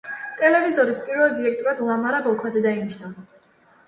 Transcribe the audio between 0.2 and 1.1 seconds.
ტელევიზიის